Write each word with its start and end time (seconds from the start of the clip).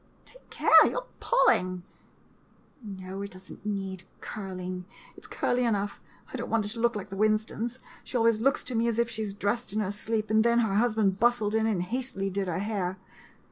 Take 0.25 0.49
care— 0.49 0.83
you 0.89 0.97
're 0.97 1.05
pulling. 1.19 1.83
No, 2.83 3.21
it 3.21 3.29
does 3.29 3.51
n't 3.53 3.63
need 3.63 4.05
curling, 4.19 4.85
it 5.15 5.25
's 5.25 5.27
curly 5.27 5.63
enough. 5.63 6.01
I 6.33 6.37
don't 6.37 6.49
want 6.49 6.65
it 6.65 6.69
to 6.69 6.79
look 6.79 6.95
like 6.95 7.11
the 7.11 7.15
Winston's. 7.15 7.77
She 8.03 8.17
always 8.17 8.39
looks 8.41 8.63
to 8.63 8.73
me 8.75 8.87
as 8.87 8.97
if 8.97 9.11
she 9.11 9.31
dressed 9.31 9.73
in 9.73 9.79
her 9.79 9.91
sleep, 9.91 10.31
and 10.31 10.43
then 10.43 10.57
her 10.57 10.73
husband 10.73 11.19
bustled 11.19 11.53
in 11.53 11.67
and 11.67 11.83
hastily 11.83 12.31
did 12.31 12.47
her 12.47 12.57
hair. 12.57 12.97